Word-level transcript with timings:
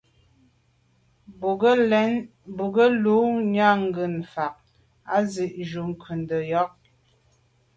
Bwɔ́ŋkə̂’ 2.57 2.87
lû 3.03 3.15
nyágə̀ 3.53 4.07
fáŋ 4.33 4.53
â 5.15 5.17
zît 5.31 5.53
jū 5.67 5.81
ncùndá 5.91 6.37
ŋkɔ̀k. 6.47 6.71